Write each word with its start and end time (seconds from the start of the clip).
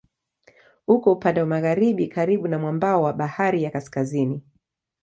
Uko 0.87 1.11
upande 1.11 1.41
wa 1.41 1.47
magharibi 1.47 2.07
karibu 2.07 2.47
na 2.47 2.59
mwambao 2.59 3.03
wa 3.03 3.13
Bahari 3.13 3.63
ya 3.63 3.71
Kaskazini. 3.71 4.43